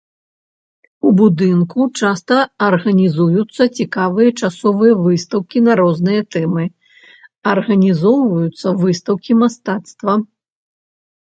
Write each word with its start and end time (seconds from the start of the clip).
У 1.07 1.11
будынку 1.17 1.81
часта 1.99 2.37
арганізуюцца 2.67 3.63
цікавыя 3.81 4.29
часовыя 4.41 4.93
выстаўкі 5.03 5.59
на 5.67 5.73
розныя 5.83 6.21
тэмы, 6.37 6.65
арганізоўваюцца 7.55 8.67
выстаўкі 8.87 9.39
мастацтва. 9.45 10.13